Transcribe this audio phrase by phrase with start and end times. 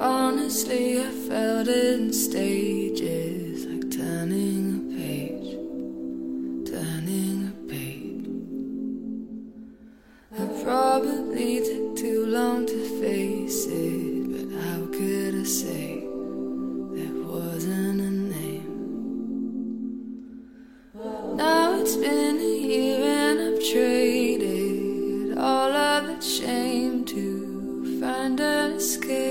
[0.00, 5.56] honestly, I felt it in stages, like turning a page,
[6.70, 8.26] turning a page.
[10.38, 16.06] I probably took too long to face it, but how could I say
[16.94, 18.74] there wasn't a name?
[21.36, 28.72] Now it's been a year and I've traded all of that shame to find an
[28.72, 29.27] escape.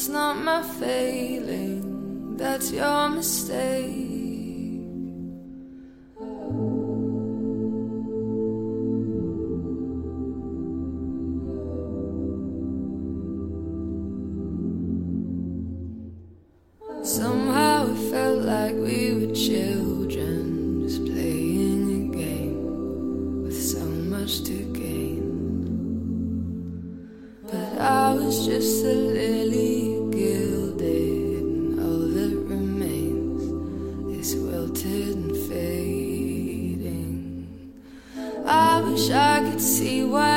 [0.00, 4.08] That's not my failing, that's your mistake.
[17.02, 24.64] Somehow it felt like we were children, just playing a game with so much to
[24.72, 25.20] gain.
[27.42, 29.39] But I was just a lily
[34.70, 36.86] melted and fading.
[38.46, 40.29] I wish I could see why.